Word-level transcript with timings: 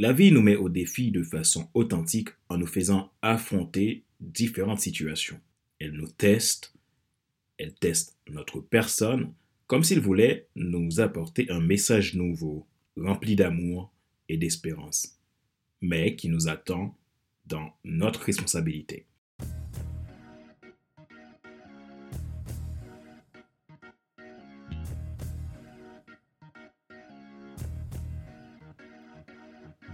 La 0.00 0.14
vie 0.14 0.32
nous 0.32 0.40
met 0.40 0.56
au 0.56 0.70
défi 0.70 1.10
de 1.10 1.22
façon 1.22 1.68
authentique 1.74 2.30
en 2.48 2.56
nous 2.56 2.66
faisant 2.66 3.12
affronter 3.20 4.02
différentes 4.18 4.80
situations. 4.80 5.38
Elle 5.78 5.92
nous 5.92 6.08
teste, 6.08 6.72
elle 7.58 7.74
teste 7.74 8.16
notre 8.26 8.60
personne 8.60 9.34
comme 9.66 9.84
s'il 9.84 10.00
voulait 10.00 10.48
nous 10.56 11.00
apporter 11.00 11.50
un 11.50 11.60
message 11.60 12.14
nouveau, 12.14 12.66
rempli 12.96 13.36
d'amour 13.36 13.92
et 14.30 14.38
d'espérance, 14.38 15.18
mais 15.82 16.16
qui 16.16 16.30
nous 16.30 16.48
attend 16.48 16.96
dans 17.44 17.70
notre 17.84 18.22
responsabilité. 18.22 19.04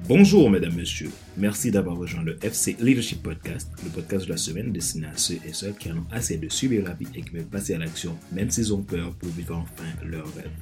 Bonjour 0.09 0.48
mesdames, 0.48 0.77
messieurs. 0.77 1.11
Merci 1.36 1.73
d'avoir 1.73 1.96
rejoint 1.96 2.23
le 2.23 2.38
FC 2.41 2.77
Leadership 2.78 3.24
Podcast, 3.24 3.73
le 3.83 3.91
podcast 3.91 4.27
de 4.27 4.30
la 4.30 4.37
semaine 4.37 4.70
destiné 4.70 5.09
à 5.09 5.16
ceux 5.16 5.41
et 5.45 5.52
celles 5.52 5.74
qui 5.74 5.91
en 5.91 5.97
ont 5.97 6.06
assez 6.12 6.37
de 6.37 6.48
suivre 6.48 6.84
la 6.84 6.95
vie 6.95 7.09
et 7.16 7.23
qui 7.23 7.30
veulent 7.30 7.45
passer 7.45 7.74
à 7.74 7.78
l'action, 7.78 8.16
même 8.30 8.48
s'ils 8.48 8.73
ont 8.73 8.83
peur 8.83 9.12
pour 9.16 9.30
vivre 9.30 9.56
enfin 9.56 9.84
leur 10.05 10.33
rêve. 10.37 10.52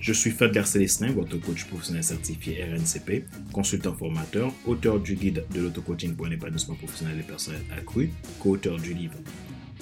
Je 0.00 0.14
suis 0.14 0.30
Fadler 0.30 0.64
Célestin, 0.64 1.12
votre 1.12 1.36
coach 1.36 1.66
professionnel 1.66 2.04
certifié 2.04 2.64
RNCP, 2.64 3.26
consultant 3.52 3.92
formateur, 3.92 4.50
auteur 4.64 4.98
du 4.98 5.14
guide 5.14 5.44
de 5.54 5.60
l'auto-coaching 5.60 6.16
pour 6.16 6.24
un 6.24 6.30
épanouissement 6.30 6.76
professionnel 6.76 7.18
et 7.20 7.22
personnel 7.22 7.60
accru, 7.76 8.10
co-auteur 8.40 8.78
du 8.78 8.94
livre 8.94 9.18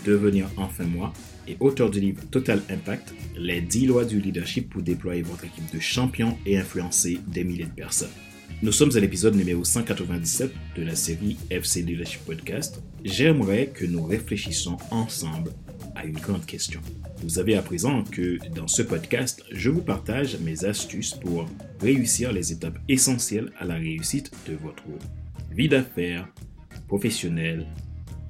Devenir 0.04 0.48
enfin 0.56 0.84
moi 0.84 1.12
et 1.48 1.56
auteur 1.60 1.90
du 1.90 2.00
livre 2.00 2.22
Total 2.30 2.60
Impact, 2.68 3.14
les 3.36 3.60
10 3.60 3.86
lois 3.86 4.04
du 4.04 4.20
leadership 4.20 4.70
pour 4.70 4.82
déployer 4.82 5.22
votre 5.22 5.44
équipe 5.44 5.72
de 5.74 5.80
champions 5.80 6.36
et 6.44 6.58
influencer 6.58 7.18
des 7.26 7.44
milliers 7.44 7.64
de 7.64 7.70
personnes. 7.70 8.10
Nous 8.62 8.72
sommes 8.72 8.96
à 8.96 9.00
l'épisode 9.00 9.34
numéro 9.34 9.64
197 9.64 10.52
de 10.76 10.82
la 10.82 10.94
série 10.94 11.36
FC 11.50 11.82
Leadership 11.82 12.22
Podcast. 12.24 12.82
J'aimerais 13.04 13.66
que 13.74 13.84
nous 13.84 14.04
réfléchissions 14.04 14.76
ensemble 14.90 15.52
à 15.94 16.04
une 16.04 16.18
grande 16.18 16.46
question. 16.46 16.80
Vous 17.22 17.30
savez 17.30 17.56
à 17.56 17.62
présent 17.62 18.04
que 18.04 18.38
dans 18.54 18.68
ce 18.68 18.82
podcast, 18.82 19.42
je 19.52 19.70
vous 19.70 19.82
partage 19.82 20.38
mes 20.40 20.64
astuces 20.64 21.14
pour 21.14 21.46
réussir 21.80 22.32
les 22.32 22.52
étapes 22.52 22.78
essentielles 22.88 23.52
à 23.58 23.64
la 23.64 23.74
réussite 23.74 24.30
de 24.48 24.54
votre 24.54 24.84
vie 25.50 25.68
d'affaires, 25.68 26.28
professionnelle 26.88 27.66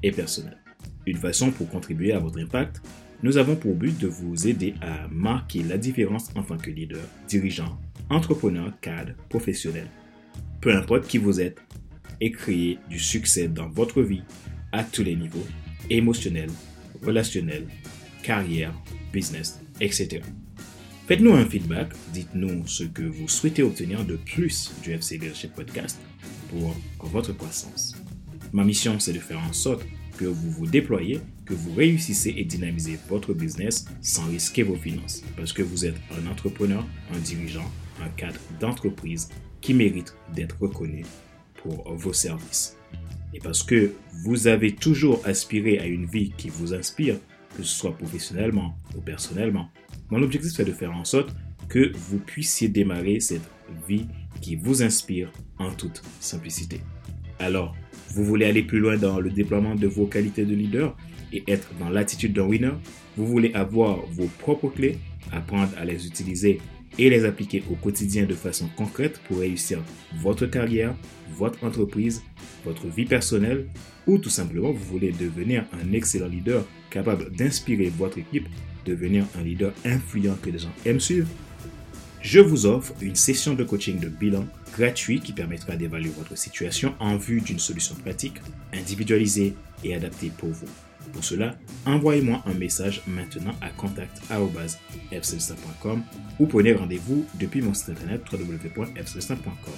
et 0.03 0.12
personnelle. 0.12 0.64
Une 1.06 1.19
façon 1.19 1.50
pour 1.50 1.69
contribuer 1.69 2.12
à 2.12 2.19
votre 2.19 2.38
impact, 2.38 2.80
nous 3.22 3.36
avons 3.36 3.56
pour 3.56 3.74
but 3.74 3.97
de 3.98 4.06
vous 4.06 4.47
aider 4.47 4.74
à 4.80 5.08
marquer 5.08 5.62
la 5.62 5.78
différence 5.78 6.30
en 6.34 6.42
tant 6.42 6.58
que 6.58 6.70
leader, 6.70 7.02
dirigeant, 7.28 7.78
entrepreneur, 8.10 8.72
cadre, 8.80 9.12
professionnel. 9.28 9.86
Peu 10.60 10.75
importe 10.75 11.06
qui 11.06 11.19
vous 11.19 11.41
êtes, 11.41 11.60
et 12.20 12.30
créer 12.30 12.78
du 12.88 12.98
succès 12.98 13.48
dans 13.48 13.69
votre 13.69 14.02
vie 14.02 14.22
à 14.72 14.84
tous 14.84 15.02
les 15.02 15.16
niveaux, 15.16 15.47
émotionnel, 15.91 16.48
relationnel, 17.02 17.66
carrière, 18.22 18.72
business, 19.12 19.60
etc. 19.80 20.22
Faites-nous 21.06 21.34
un 21.34 21.44
feedback, 21.44 21.92
dites-nous 22.12 22.66
ce 22.66 22.84
que 22.84 23.02
vous 23.02 23.28
souhaitez 23.28 23.62
obtenir 23.62 24.05
de 24.05 24.16
plus 24.16 24.72
du 24.82 24.92
FC 24.92 25.19
Leadership 25.19 25.52
Podcast 25.55 26.00
pour 26.50 26.75
votre 27.08 27.32
croissance. 27.32 27.94
Ma 28.52 28.64
mission, 28.64 28.98
c'est 28.98 29.12
de 29.12 29.19
faire 29.19 29.41
en 29.41 29.52
sorte 29.52 29.84
que 30.17 30.25
vous 30.25 30.51
vous 30.51 30.67
déployez, 30.67 31.20
que 31.45 31.55
vous 31.55 31.75
réussissez 31.75 32.34
et 32.37 32.45
dynamisez 32.45 32.98
votre 33.09 33.34
business 33.34 33.84
sans 34.01 34.27
risquer 34.27 34.62
vos 34.62 34.77
finances. 34.77 35.23
Parce 35.37 35.53
que 35.53 35.62
vous 35.62 35.84
êtes 35.84 35.97
un 36.11 36.31
entrepreneur, 36.31 36.87
un 37.12 37.19
dirigeant, 37.19 37.71
un 38.03 38.09
cadre 38.11 38.41
d'entreprise 38.61 39.29
qui 39.61 39.75
mérite 39.75 40.15
d'être 40.34 40.56
reconnu 40.61 41.05
pour 41.55 41.93
vos 41.95 42.12
services. 42.12 42.77
Et 43.33 43.41
parce 43.41 43.62
que 43.62 43.93
vous 44.25 44.47
avez 44.47 44.75
toujours 44.75 45.21
aspiré 45.25 45.79
à 45.79 45.87
une 45.87 46.06
vie 46.06 46.33
qui 46.37 46.49
vous 46.49 46.75
inspire, 46.75 47.17
que 47.56 47.62
ce 47.62 47.78
soit 47.78 47.97
professionnellement 47.97 48.77
ou 48.97 49.00
personnellement, 49.00 49.71
mon 50.11 50.22
objectif 50.22 50.53
c'est 50.53 50.65
de 50.65 50.72
faire 50.72 50.93
en 50.93 51.05
sorte 51.05 51.34
que 51.69 51.93
vous 51.94 52.19
puissiez 52.19 52.69
démarrer 52.69 53.21
cette 53.21 53.49
vie 53.88 54.06
qui 54.41 54.56
vous 54.56 54.83
inspire 54.83 55.33
en 55.59 55.72
toute 55.72 56.03
simplicité. 56.21 56.81
Alors, 57.38 57.75
vous 58.14 58.25
voulez 58.25 58.47
aller 58.47 58.62
plus 58.62 58.78
loin 58.78 58.97
dans 58.97 59.19
le 59.19 59.28
déploiement 59.28 59.75
de 59.75 59.88
vos 59.88 60.06
qualités 60.06 60.44
de 60.44 60.54
leader 60.54 60.97
et 61.32 61.42
être 61.48 61.69
dans 61.80 61.88
l'attitude 61.88 62.32
d'un 62.32 62.47
winner? 62.47 62.75
Vous 63.16 63.26
voulez 63.26 63.52
avoir 63.54 64.06
vos 64.06 64.28
propres 64.38 64.69
clés, 64.69 64.98
apprendre 65.32 65.72
à 65.76 65.84
les 65.84 66.06
utiliser 66.06 66.60
et 66.97 67.10
les 67.10 67.25
appliquer 67.25 67.64
au 67.72 67.75
quotidien 67.75 68.25
de 68.25 68.34
façon 68.34 68.69
concrète 68.76 69.20
pour 69.26 69.38
réussir 69.38 69.80
votre 70.20 70.47
carrière, 70.47 70.94
votre 71.36 71.64
entreprise, 71.64 72.22
votre 72.64 72.86
vie 72.86 73.04
personnelle? 73.04 73.66
Ou 74.06 74.19
tout 74.19 74.31
simplement 74.31 74.70
vous 74.70 74.84
voulez 74.84 75.10
devenir 75.10 75.64
un 75.72 75.92
excellent 75.92 76.28
leader 76.28 76.64
capable 76.91 77.34
d'inspirer 77.34 77.91
votre 77.98 78.19
équipe, 78.19 78.46
devenir 78.86 79.25
un 79.36 79.42
leader 79.42 79.72
influent 79.84 80.36
que 80.41 80.50
les 80.50 80.60
gens 80.60 80.75
aiment 80.86 81.00
suivre? 81.00 81.28
Je 82.22 82.38
vous 82.38 82.64
offre 82.64 82.94
une 83.00 83.16
session 83.16 83.54
de 83.54 83.64
coaching 83.64 83.98
de 83.98 84.08
bilan 84.08 84.46
gratuit 84.77 85.21
qui 85.21 85.33
permettra 85.33 85.77
d'évaluer 85.77 86.12
votre 86.17 86.37
situation 86.37 86.95
en 87.01 87.17
vue 87.17 87.41
d'une 87.41 87.59
solution 87.59 87.95
pratique, 87.95 88.41
individualisée 88.73 89.55
et 89.83 89.95
adaptée 89.95 90.31
pour 90.37 90.51
vous. 90.51 90.69
Pour 91.12 91.23
cela, 91.23 91.55
envoyez-moi 91.87 92.43
un 92.47 92.55
message 92.55 93.03
maintenant 93.07 93.53
à 93.61 93.69
contact.fcelsa.com 93.71 96.03
ou 96.41 96.47
prenez 96.47 96.73
rendez-vous 96.73 97.25
depuis 97.39 97.62
mon 97.62 97.75
site 97.75 97.91
internet 97.91 98.23
www.fcelsa.com. 98.33 99.75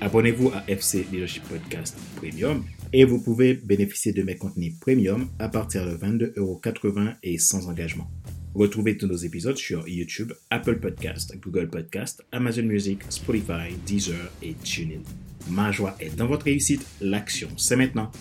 Abonnez-vous 0.00 0.50
à 0.50 0.64
FC 0.68 1.06
Leadership 1.12 1.44
Podcast 1.44 1.96
Premium 2.16 2.64
et 2.92 3.04
vous 3.04 3.22
pouvez 3.22 3.54
bénéficier 3.54 4.12
de 4.12 4.22
mes 4.22 4.36
contenus 4.36 4.78
premium 4.78 5.30
à 5.38 5.48
partir 5.48 5.86
de 5.86 5.96
22,80€ 5.96 7.14
et 7.22 7.38
sans 7.38 7.68
engagement. 7.68 8.10
Retrouvez 8.54 8.98
tous 8.98 9.06
nos 9.06 9.16
épisodes 9.16 9.56
sur 9.56 9.88
YouTube, 9.88 10.34
Apple 10.50 10.78
Podcast, 10.78 11.34
Google 11.40 11.70
Podcast, 11.70 12.22
Amazon 12.32 12.64
Music, 12.64 13.00
Spotify, 13.08 13.74
Deezer 13.86 14.30
et 14.42 14.52
TuneIn. 14.52 15.00
Ma 15.48 15.72
joie 15.72 15.96
est 15.98 16.14
dans 16.14 16.26
votre 16.26 16.44
réussite. 16.44 16.86
L'action, 17.00 17.48
c'est 17.56 17.76
maintenant 17.76 18.12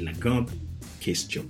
la 0.00 0.12
grande 0.12 0.50
question. 1.00 1.44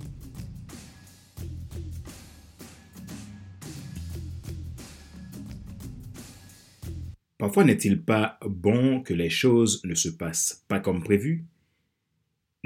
Parfois 7.37 7.63
n'est-il 7.63 8.01
pas 8.01 8.37
bon 8.45 9.01
que 9.01 9.13
les 9.13 9.29
choses 9.29 9.81
ne 9.85 9.95
se 9.95 10.09
passent 10.09 10.65
pas 10.67 10.81
comme 10.81 11.01
prévu? 11.01 11.45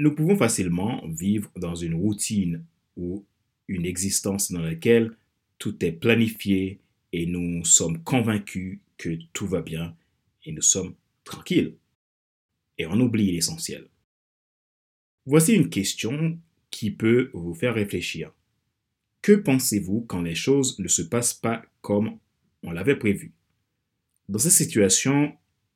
Nous 0.00 0.16
pouvons 0.16 0.36
facilement 0.36 1.06
vivre 1.06 1.48
dans 1.54 1.76
une 1.76 1.94
routine 1.94 2.64
ou 2.96 3.24
une 3.68 3.86
existence 3.86 4.50
dans 4.50 4.62
laquelle 4.62 5.12
tout 5.60 5.84
est 5.84 5.92
planifié 5.92 6.80
et 7.12 7.26
nous 7.26 7.64
sommes 7.64 8.02
convaincus 8.02 8.80
que 8.96 9.18
tout 9.32 9.46
va 9.46 9.60
bien 9.60 9.94
et 10.44 10.52
nous 10.52 10.62
sommes 10.62 10.94
tranquilles. 11.22 11.76
Et 12.78 12.86
on 12.86 12.98
oublie 12.98 13.30
l'essentiel. 13.30 13.86
Voici 15.26 15.52
une 15.52 15.68
question 15.68 16.38
qui 16.70 16.90
peut 16.90 17.30
vous 17.34 17.54
faire 17.54 17.74
réfléchir. 17.74 18.32
Que 19.22 19.32
pensez-vous 19.32 20.00
quand 20.08 20.22
les 20.22 20.34
choses 20.34 20.78
ne 20.78 20.88
se 20.88 21.02
passent 21.02 21.34
pas 21.34 21.62
comme 21.82 22.18
on 22.62 22.72
l'avait 22.72 22.96
prévu? 22.96 23.34
Dans 24.30 24.38
cette 24.38 24.52
situation, 24.52 25.34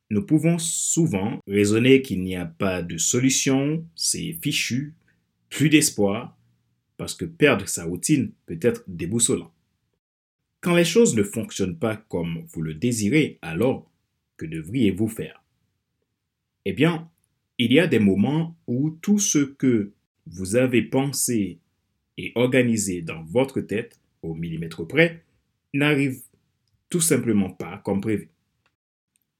nous 0.08 0.24
pouvons 0.24 0.58
souvent 0.58 1.40
raisonner 1.46 2.00
qu'il 2.00 2.22
n'y 2.22 2.36
a 2.36 2.46
pas 2.46 2.80
de 2.80 2.96
solution, 2.96 3.86
c'est 3.94 4.32
fichu, 4.40 4.94
plus 5.50 5.68
d'espoir, 5.68 6.38
parce 6.96 7.14
que 7.14 7.26
perdre 7.26 7.68
sa 7.68 7.84
routine 7.84 8.32
peut 8.46 8.58
être 8.62 8.82
déboussolant. 8.86 9.53
Quand 10.64 10.74
les 10.74 10.86
choses 10.86 11.14
ne 11.14 11.22
fonctionnent 11.22 11.76
pas 11.76 11.94
comme 11.94 12.46
vous 12.48 12.62
le 12.62 12.72
désirez, 12.72 13.38
alors 13.42 13.86
que 14.38 14.46
devriez-vous 14.46 15.08
faire? 15.08 15.44
Eh 16.64 16.72
bien, 16.72 17.10
il 17.58 17.70
y 17.70 17.78
a 17.78 17.86
des 17.86 17.98
moments 17.98 18.56
où 18.66 18.88
tout 19.02 19.18
ce 19.18 19.40
que 19.40 19.92
vous 20.24 20.56
avez 20.56 20.80
pensé 20.80 21.58
et 22.16 22.32
organisé 22.34 23.02
dans 23.02 23.22
votre 23.24 23.60
tête 23.60 24.00
au 24.22 24.34
millimètre 24.34 24.88
près 24.88 25.22
n'arrive 25.74 26.22
tout 26.88 27.02
simplement 27.02 27.50
pas 27.50 27.82
comme 27.84 28.00
prévu. 28.00 28.30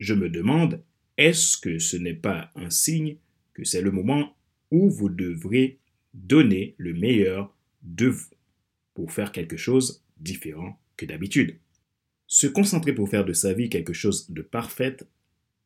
Je 0.00 0.12
me 0.12 0.28
demande, 0.28 0.82
est-ce 1.16 1.56
que 1.56 1.78
ce 1.78 1.96
n'est 1.96 2.12
pas 2.12 2.50
un 2.54 2.69
signe 2.69 3.16
que 3.54 3.64
c'est 3.64 3.81
le 3.81 3.93
moment 3.93 4.37
où 4.70 4.90
vous 4.90 5.08
devrez 5.08 5.78
donner 6.12 6.75
le 6.76 6.93
meilleur 6.93 7.56
de 7.82 8.08
vous 8.08 8.28
pour 8.93 9.10
faire 9.10 9.32
quelque 9.32 9.56
chose 9.56 10.04
différent? 10.19 10.78
Que 10.96 11.06
d'habitude. 11.06 11.58
Se 12.26 12.46
concentrer 12.46 12.93
pour 12.93 13.08
faire 13.08 13.25
de 13.25 13.32
sa 13.32 13.52
vie 13.52 13.69
quelque 13.69 13.93
chose 13.93 14.31
de 14.31 14.43
parfait 14.43 14.96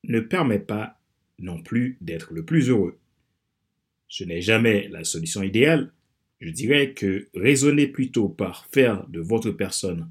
ne 0.05 0.21
permet 0.21 0.59
pas 0.59 1.01
non 1.39 1.63
plus 1.63 1.97
d'être 2.01 2.33
le 2.33 2.45
plus 2.45 2.69
heureux. 2.69 2.99
Ce 4.09 4.25
n'est 4.25 4.41
jamais 4.41 4.89
la 4.89 5.05
solution 5.05 5.43
idéale. 5.43 5.93
Je 6.41 6.51
dirais 6.51 6.95
que 6.95 7.29
raisonner 7.35 7.87
plutôt 7.87 8.29
par 8.29 8.67
faire 8.67 9.07
de 9.09 9.21
votre 9.21 9.51
personne 9.51 10.11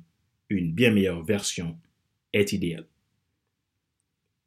une 0.50 0.72
bien 0.72 0.92
meilleure 0.92 1.24
version 1.24 1.78
est 2.34 2.54
idéal. 2.54 2.86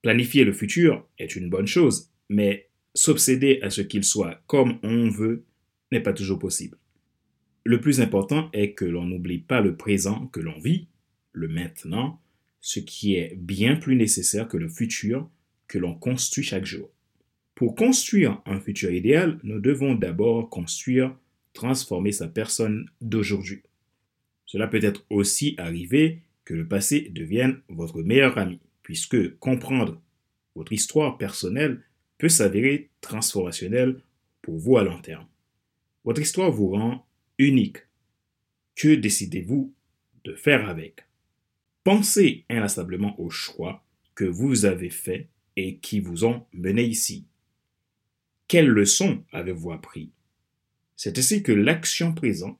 Planifier 0.03 0.45
le 0.45 0.53
futur 0.53 1.07
est 1.19 1.37
une 1.37 1.51
bonne 1.51 1.67
chose, 1.67 2.11
mais 2.29 2.69
s'obséder 2.95 3.61
à 3.63 3.71
ce 3.71 3.83
qu'il 3.83 4.05
soit 4.05 4.43
comme 4.47 4.79
on 4.83 5.11
veut 5.11 5.45
n'est 5.93 6.01
pas 6.01 6.13
toujours 6.13 6.39
possible. 6.39 6.79
Le 7.65 7.81
plus 7.81 8.01
important 8.01 8.49
est 8.53 8.73
que 8.73 8.85
l'on 8.85 9.05
n'oublie 9.05 9.39
pas 9.39 9.61
le 9.61 9.77
présent 9.77 10.27
que 10.29 10.41
l'on 10.41 10.59
vit, 10.59 10.89
le 11.33 11.49
maintenant, 11.49 12.21
ce 12.61 12.81
qui 12.81 13.15
est 13.15 13.35
bien 13.37 13.77
plus 13.77 13.97
nécessaire 13.97 14.49
que 14.49 14.57
le 14.57 14.69
futur 14.69 15.29
que 15.69 15.79
l'on 15.79 15.95
construit 15.95 16.45
chaque 16.45 16.65
jour. 16.65 16.91
Pour 17.55 17.75
construire 17.75 18.41
un 18.47 18.59
futur 18.59 18.91
idéal, 18.91 19.39
nous 19.43 19.61
devons 19.61 19.95
d'abord 19.95 20.49
construire, 20.49 21.15
transformer 21.53 22.13
sa 22.13 22.27
personne 22.27 22.89
d'aujourd'hui. 23.01 23.63
Cela 24.47 24.67
peut 24.67 24.83
être 24.83 25.05
aussi 25.11 25.55
arrivé 25.59 26.23
que 26.45 26.55
le 26.55 26.67
passé 26.67 27.11
devienne 27.15 27.61
votre 27.69 28.03
meilleur 28.03 28.39
ami, 28.39 28.59
puisque 28.83 29.39
comprendre 29.39 30.01
votre 30.55 30.73
histoire 30.73 31.19
personnelle 31.19 31.83
peut 32.19 32.29
s'avérer 32.29 32.91
transformationnel 33.01 34.01
pour 34.43 34.57
vous 34.57 34.79
à 34.79 34.83
long 34.83 35.01
terme. 35.01 35.27
Votre 36.05 36.23
histoire 36.23 36.51
vous 36.51 36.71
rend 36.71 37.07
unique. 37.41 37.79
Que 38.77 38.95
décidez-vous 38.95 39.75
de 40.25 40.35
faire 40.35 40.69
avec? 40.69 41.07
Pensez 41.85 42.45
inlassablement 42.51 43.19
aux 43.21 43.31
choix 43.31 43.85
que 44.15 44.25
vous 44.25 44.67
avez 44.67 44.91
faits 44.91 45.29
et 45.57 45.79
qui 45.79 46.01
vous 46.01 46.25
ont 46.25 46.47
mené 46.53 46.85
ici. 46.85 47.27
Quelles 48.47 48.69
leçons 48.69 49.25
avez-vous 49.33 49.73
appris? 49.73 50.13
C'est 50.97 51.19
ainsi 51.19 51.43
que 51.43 51.53
l'action 51.53 52.15
présente, 52.15 52.59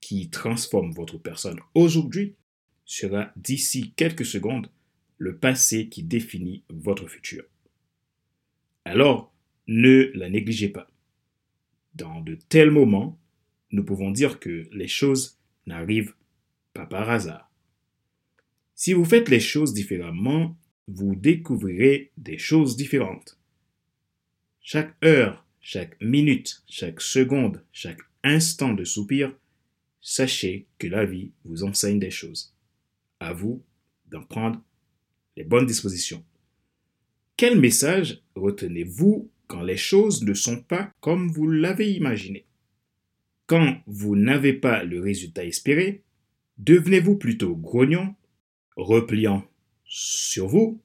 qui 0.00 0.28
transforme 0.28 0.92
votre 0.92 1.18
personne 1.18 1.60
aujourd'hui, 1.74 2.34
sera 2.84 3.32
d'ici 3.36 3.92
quelques 3.96 4.26
secondes 4.26 4.70
le 5.18 5.38
passé 5.38 5.88
qui 5.88 6.02
définit 6.02 6.64
votre 6.68 7.08
futur. 7.08 7.44
Alors, 8.84 9.32
ne 9.66 10.10
la 10.14 10.28
négligez 10.28 10.68
pas. 10.68 10.90
Dans 11.94 12.20
de 12.20 12.34
tels 12.34 12.70
moments, 12.70 13.18
nous 13.76 13.84
pouvons 13.84 14.10
dire 14.10 14.40
que 14.40 14.66
les 14.72 14.88
choses 14.88 15.38
n'arrivent 15.66 16.14
pas 16.72 16.86
par 16.86 17.10
hasard. 17.10 17.50
Si 18.74 18.94
vous 18.94 19.04
faites 19.04 19.28
les 19.28 19.40
choses 19.40 19.74
différemment, 19.74 20.56
vous 20.88 21.14
découvrirez 21.14 22.10
des 22.16 22.38
choses 22.38 22.76
différentes. 22.76 23.38
Chaque 24.62 24.96
heure, 25.04 25.44
chaque 25.60 26.00
minute, 26.00 26.62
chaque 26.66 27.02
seconde, 27.02 27.62
chaque 27.70 28.00
instant 28.24 28.72
de 28.72 28.84
soupir, 28.84 29.32
sachez 30.00 30.66
que 30.78 30.86
la 30.86 31.04
vie 31.04 31.32
vous 31.44 31.62
enseigne 31.62 31.98
des 31.98 32.10
choses. 32.10 32.54
À 33.20 33.34
vous 33.34 33.62
d'en 34.06 34.22
prendre 34.22 34.62
les 35.36 35.44
bonnes 35.44 35.66
dispositions. 35.66 36.24
Quel 37.36 37.60
message 37.60 38.22
retenez-vous 38.36 39.30
quand 39.48 39.62
les 39.62 39.76
choses 39.76 40.22
ne 40.22 40.32
sont 40.32 40.62
pas 40.62 40.90
comme 41.00 41.30
vous 41.30 41.46
l'avez 41.46 41.92
imaginé? 41.92 42.45
Quand 43.46 43.80
vous 43.86 44.16
n'avez 44.16 44.52
pas 44.52 44.84
le 44.84 45.00
résultat 45.00 45.44
espéré, 45.44 46.02
devenez-vous 46.58 47.16
plutôt 47.16 47.54
grognon, 47.54 48.14
repliant 48.76 49.44
sur 49.84 50.48
vous, 50.48 50.80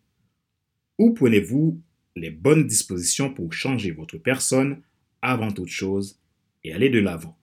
ou 0.97 1.13
prenez-vous 1.13 1.81
les 2.15 2.29
bonnes 2.29 2.67
dispositions 2.67 3.33
pour 3.33 3.53
changer 3.53 3.91
votre 3.91 4.17
personne 4.17 4.81
avant 5.21 5.51
toute 5.51 5.69
chose 5.69 6.19
et 6.63 6.73
aller 6.73 6.89
de 6.89 6.99
l'avant 6.99 7.37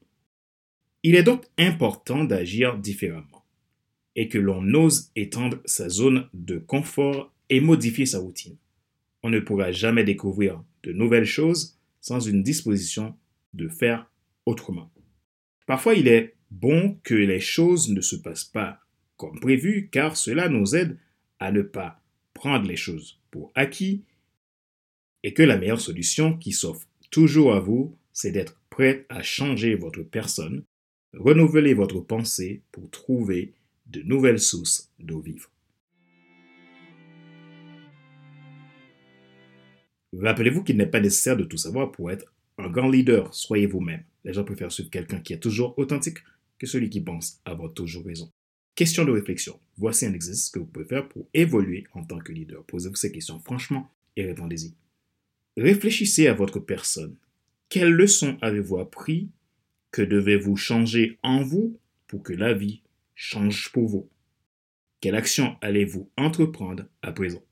Il 1.03 1.17
est 1.17 1.23
donc 1.23 1.45
important 1.59 2.25
d'agir 2.25 2.79
différemment 2.79 3.45
et 4.15 4.29
que 4.29 4.39
l'on 4.39 4.75
ose 4.75 5.11
étendre 5.17 5.61
sa 5.65 5.89
zone 5.89 6.29
de 6.35 6.59
confort 6.59 7.33
et 7.51 7.61
modifier 7.61 8.07
sa 8.07 8.19
routine 8.19 8.57
on 9.23 9.31
ne 9.31 9.41
pourra 9.41 9.73
jamais 9.73 10.05
découvrir 10.05 10.63
de 10.83 10.93
nouvelles 10.93 11.25
choses 11.25 11.79
sans 12.01 12.21
une 12.21 12.43
disposition 12.43 13.17
de 13.55 13.69
faire 13.69 14.11
autrement. 14.47 14.91
Parfois, 15.69 15.97
il 15.97 16.09
est 16.09 16.35
bon 16.51 16.99
que 17.05 17.15
les 17.15 17.41
choses 17.41 17.91
ne 17.91 18.01
se 18.01 18.17
passent 18.17 18.47
pas 18.47 18.81
comme 19.19 19.39
prévu, 19.39 19.91
car 19.93 20.17
cela 20.17 20.49
nous 20.49 20.75
aide 20.75 20.97
à 21.41 21.53
ne 21.53 21.61
pas 21.61 22.01
prendre 22.33 22.67
les 22.67 22.75
choses 22.75 23.21
pour 23.31 23.53
acquis 23.55 24.03
et 25.23 25.35
que 25.35 25.43
la 25.43 25.59
meilleure 25.59 25.83
solution 25.83 26.39
qui 26.39 26.53
s'offre 26.53 26.89
toujours 27.11 27.53
à 27.53 27.61
vous, 27.61 27.95
c'est 28.15 28.33
d'être 28.33 28.59
prêt 28.71 29.05
à 29.11 29.23
changer 29.23 29.75
votre 29.75 30.03
personne, 30.03 30.65
renouveler 31.13 31.75
votre 31.75 32.01
pensée 32.01 32.63
pour 32.73 32.89
trouver 32.89 33.53
de 33.89 34.01
nouvelles 34.01 34.41
sources 34.41 34.91
d'eau 34.99 35.21
vive. 35.21 35.49
Rappelez-vous 40.19 40.65
qu'il 40.65 40.79
n'est 40.79 40.87
pas 40.87 41.01
nécessaire 41.01 41.37
de 41.37 41.45
tout 41.45 41.59
savoir 41.59 41.93
pour 41.93 42.11
être 42.11 42.33
un 42.59 42.69
grand 42.69 42.89
leader. 42.89 43.33
Soyez 43.35 43.67
vous-même. 43.67 44.03
Les 44.25 44.33
gens 44.33 44.45
préfèrent 44.45 44.73
suivre 44.73 44.91
quelqu'un 44.91 45.21
qui 45.21 45.33
est 45.33 45.39
toujours 45.39 45.79
authentique 45.79 46.19
que 46.59 46.67
celui 46.67 46.91
qui 46.91 47.01
pense 47.01 47.41
avoir 47.45 47.73
toujours 47.73 48.05
raison. 48.05 48.31
Question 48.75 49.05
de 49.05 49.13
réflexion. 49.13 49.59
Voici 49.77 50.07
un 50.07 50.13
exercice 50.13 50.51
que 50.51 50.59
vous 50.59 50.67
pouvez 50.67 50.85
faire 50.85 51.09
pour 51.09 51.29
évoluer 51.35 51.85
en 51.95 52.05
tant 52.05 52.19
que 52.19 52.33
leader. 52.33 52.65
Posez-vous 52.65 52.97
ces 52.97 53.13
questions 53.13 53.41
franchement 53.41 53.91
et 54.17 54.25
répondez-y. 54.25 54.75
Réfléchissez 55.57 56.29
à 56.29 56.35
votre 56.35 56.61
personne. 56.61 57.17
Quelles 57.69 57.93
leçons 57.93 58.39
avez-vous 58.41 58.79
appris 58.79 59.31
Que 59.91 60.03
devez-vous 60.03 60.57
changer 60.57 61.19
en 61.23 61.43
vous 61.43 61.79
pour 62.07 62.23
que 62.23 62.33
la 62.33 62.55
vie 62.55 62.83
change 63.15 63.71
pour 63.73 63.89
vous? 63.89 64.09
Quelle 65.01 65.17
action 65.17 65.57
allez-vous 65.61 66.11
entreprendre 66.17 66.85
à 67.03 67.13
présent? 67.13 67.43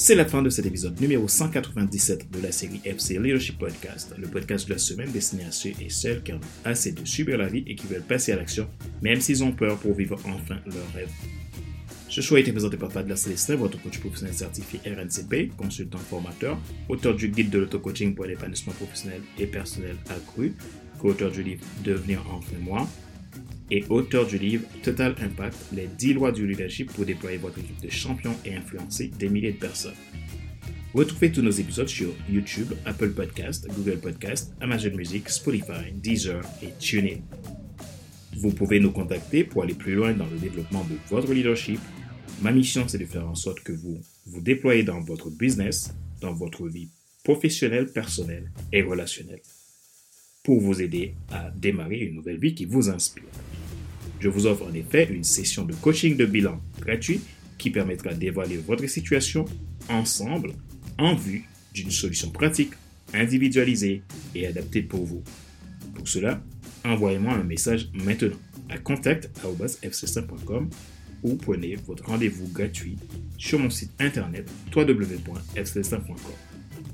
C'est 0.00 0.14
la 0.14 0.24
fin 0.24 0.42
de 0.42 0.48
cet 0.48 0.64
épisode 0.64 1.00
numéro 1.00 1.26
197 1.26 2.30
de 2.30 2.40
la 2.40 2.52
série 2.52 2.80
FC 2.84 3.18
Leadership 3.18 3.58
Podcast, 3.58 4.14
le 4.16 4.28
podcast 4.28 4.68
de 4.68 4.74
la 4.74 4.78
semaine 4.78 5.10
destiné 5.10 5.42
à 5.42 5.50
ceux 5.50 5.72
et 5.80 5.90
celles 5.90 6.22
qui 6.22 6.32
ont 6.32 6.40
assez 6.64 6.92
de 6.92 7.04
subir 7.04 7.36
la 7.36 7.48
vie 7.48 7.64
et 7.66 7.74
qui 7.74 7.88
veulent 7.88 8.06
passer 8.06 8.30
à 8.30 8.36
l'action, 8.36 8.68
même 9.02 9.20
s'ils 9.20 9.42
ont 9.42 9.50
peur 9.50 9.76
pour 9.76 9.94
vivre 9.94 10.16
enfin 10.24 10.60
leur 10.66 10.92
rêve. 10.94 11.10
Ce 12.08 12.20
choix 12.20 12.38
a 12.38 12.40
été 12.42 12.52
présenté 12.52 12.76
par 12.76 12.92
Fadler 12.92 13.16
Célestin, 13.16 13.56
votre 13.56 13.82
coach 13.82 13.98
professionnel 13.98 14.34
certifié 14.36 14.78
RNCP, 14.86 15.56
consultant 15.56 15.98
formateur, 15.98 16.60
auteur 16.88 17.16
du 17.16 17.28
guide 17.28 17.50
de 17.50 17.58
l'auto-coaching 17.58 18.14
pour 18.14 18.26
l'épanouissement 18.26 18.74
professionnel 18.74 19.22
et 19.36 19.48
personnel 19.48 19.96
accru, 20.10 20.54
co-auteur 21.00 21.32
du 21.32 21.42
livre 21.42 21.64
Devenir 21.82 22.24
enfin 22.30 22.56
moi, 22.60 22.88
et 23.70 23.84
auteur 23.88 24.26
du 24.26 24.38
livre 24.38 24.64
Total 24.82 25.14
Impact, 25.20 25.56
les 25.72 25.86
10 25.86 26.14
lois 26.14 26.32
du 26.32 26.46
leadership 26.46 26.92
pour 26.92 27.04
déployer 27.04 27.38
votre 27.38 27.58
équipe 27.58 27.80
de 27.80 27.90
champions 27.90 28.34
et 28.44 28.54
influencer 28.54 29.10
des 29.18 29.28
milliers 29.28 29.52
de 29.52 29.58
personnes. 29.58 29.94
Retrouvez 30.94 31.30
tous 31.30 31.42
nos 31.42 31.50
épisodes 31.50 31.88
sur 31.88 32.08
YouTube, 32.30 32.72
Apple 32.84 33.10
Podcast, 33.10 33.68
Google 33.76 33.98
Podcast, 33.98 34.54
Amazon 34.60 34.96
Music, 34.96 35.28
Spotify, 35.28 35.92
Deezer 35.92 36.42
et 36.62 36.72
TuneIn. 36.78 37.18
Vous 38.36 38.50
pouvez 38.50 38.80
nous 38.80 38.92
contacter 38.92 39.44
pour 39.44 39.62
aller 39.62 39.74
plus 39.74 39.94
loin 39.94 40.12
dans 40.12 40.26
le 40.26 40.38
développement 40.38 40.84
de 40.84 40.94
votre 41.10 41.32
leadership. 41.32 41.80
Ma 42.40 42.52
mission, 42.52 42.86
c'est 42.86 42.98
de 42.98 43.04
faire 43.04 43.28
en 43.28 43.34
sorte 43.34 43.60
que 43.60 43.72
vous 43.72 44.00
vous 44.26 44.40
déployez 44.40 44.82
dans 44.82 45.00
votre 45.00 45.30
business, 45.30 45.94
dans 46.20 46.32
votre 46.32 46.66
vie 46.68 46.88
professionnelle, 47.22 47.86
personnelle 47.92 48.50
et 48.72 48.82
relationnelle 48.82 49.40
pour 50.48 50.60
vous 50.60 50.80
aider 50.80 51.14
à 51.30 51.50
démarrer 51.50 51.98
une 51.98 52.14
nouvelle 52.14 52.38
vie 52.38 52.54
qui 52.54 52.64
vous 52.64 52.88
inspire. 52.88 53.24
Je 54.20 54.28
vous 54.28 54.46
offre 54.46 54.66
en 54.66 54.74
effet 54.74 55.08
une 55.10 55.24
session 55.24 55.64
de 55.64 55.74
coaching 55.74 56.16
de 56.16 56.26
bilan 56.26 56.60
gratuit 56.80 57.20
qui 57.56 57.70
permettra 57.70 58.14
d'évaluer 58.14 58.58
votre 58.58 58.86
situation 58.86 59.44
ensemble 59.88 60.52
en 60.98 61.14
vue 61.14 61.44
d'une 61.72 61.90
solution 61.90 62.30
pratique, 62.30 62.72
individualisée 63.14 64.02
et 64.34 64.46
adaptée 64.46 64.82
pour 64.82 65.04
vous. 65.04 65.22
Pour 65.94 66.08
cela, 66.08 66.42
envoyez-moi 66.84 67.34
un 67.34 67.44
message 67.44 67.88
maintenant 67.92 68.36
à 68.68 68.78
contact.fc5.com 68.78 70.68
ou 71.22 71.34
prenez 71.36 71.76
votre 71.76 72.04
rendez-vous 72.04 72.48
gratuit 72.48 72.96
sur 73.38 73.58
mon 73.58 73.70
site 73.70 73.92
internet 73.98 74.48
www.fc5.com. 74.74 76.16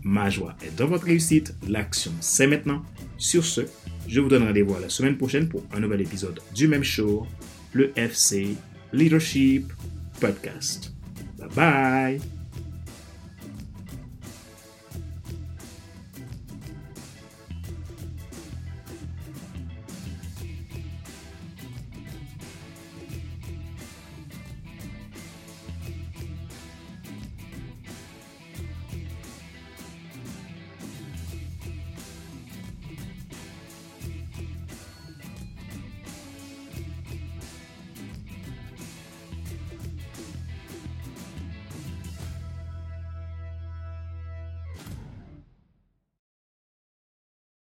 Ma 0.03 0.29
joie 0.29 0.55
est 0.65 0.77
dans 0.77 0.87
votre 0.87 1.05
réussite, 1.05 1.55
l'action 1.69 2.13
c'est 2.21 2.47
maintenant 2.47 2.83
sur 3.17 3.45
ce, 3.45 3.63
je 4.09 4.21
vous 4.21 4.29
donne 4.29 4.45
rendez-vous 4.45 4.77
la 4.81 4.89
semaine 4.89 5.17
prochaine 5.17 5.49
pour 5.49 5.63
un 5.73 5.81
nouvel 5.81 6.01
épisode 6.01 6.41
du 6.55 6.69
même 6.69 6.85
show, 6.85 7.27
le 7.73 7.93
FC 7.97 8.57
Leadership 8.93 9.73
Podcast. 10.21 10.93
Bye 11.39 11.49
bye 11.55 12.44